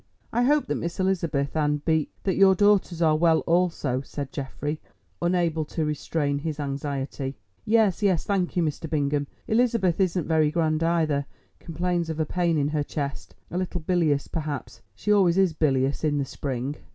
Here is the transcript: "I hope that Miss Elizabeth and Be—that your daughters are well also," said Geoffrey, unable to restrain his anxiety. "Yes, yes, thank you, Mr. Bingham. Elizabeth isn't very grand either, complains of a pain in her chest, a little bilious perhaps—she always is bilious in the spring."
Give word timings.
"I 0.33 0.41
hope 0.41 0.65
that 0.65 0.73
Miss 0.77 0.99
Elizabeth 0.99 1.55
and 1.55 1.85
Be—that 1.85 2.35
your 2.35 2.55
daughters 2.55 3.03
are 3.03 3.15
well 3.15 3.41
also," 3.41 4.01
said 4.01 4.31
Geoffrey, 4.31 4.81
unable 5.21 5.63
to 5.65 5.85
restrain 5.85 6.39
his 6.39 6.59
anxiety. 6.59 7.37
"Yes, 7.65 8.01
yes, 8.01 8.23
thank 8.23 8.57
you, 8.57 8.63
Mr. 8.63 8.89
Bingham. 8.89 9.27
Elizabeth 9.47 9.99
isn't 9.99 10.27
very 10.27 10.49
grand 10.49 10.81
either, 10.81 11.27
complains 11.59 12.09
of 12.09 12.19
a 12.19 12.25
pain 12.25 12.57
in 12.57 12.69
her 12.69 12.81
chest, 12.83 13.35
a 13.51 13.59
little 13.59 13.81
bilious 13.81 14.25
perhaps—she 14.27 15.11
always 15.13 15.37
is 15.37 15.53
bilious 15.53 16.03
in 16.03 16.17
the 16.17 16.25
spring." 16.25 16.77